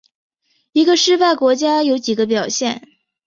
[0.71, 2.81] 一个失败国家有几个表现。